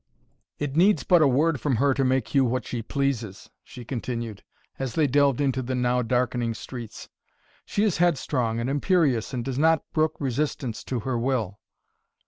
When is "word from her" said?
1.27-1.93